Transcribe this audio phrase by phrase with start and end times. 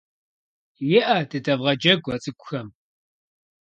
[0.99, 2.67] ИӀэ дадэвгъэджэгу а цӀыкӀухэм